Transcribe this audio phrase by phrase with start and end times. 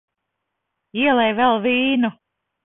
[1.01, 2.13] Ielej vēl vīnu.